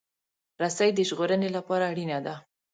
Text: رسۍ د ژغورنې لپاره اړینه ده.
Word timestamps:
رسۍ 0.61 0.89
د 0.95 0.99
ژغورنې 1.09 1.49
لپاره 1.57 1.83
اړینه 1.91 2.19
ده. 2.25 2.35